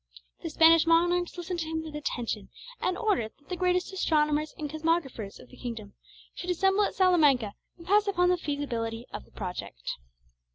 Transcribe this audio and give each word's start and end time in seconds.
The 0.41 0.49
Spanish 0.49 0.87
monarchs 0.87 1.37
listened 1.37 1.59
to 1.59 1.67
him 1.67 1.83
with 1.83 1.95
attention, 1.95 2.49
and 2.79 2.97
ordered 2.97 3.33
that 3.37 3.49
the 3.49 3.55
greatest 3.55 3.93
astronomers 3.93 4.51
and 4.57 4.67
cosmographers 4.67 5.37
of 5.39 5.49
the 5.49 5.57
kingdom 5.57 5.93
should 6.33 6.49
assemble 6.49 6.83
at 6.85 6.95
Salamanca 6.95 7.53
and 7.77 7.85
pass 7.85 8.07
upon 8.07 8.29
the 8.29 8.37
feasibility 8.37 9.05
of 9.13 9.25
the 9.25 9.31
project. 9.31 9.97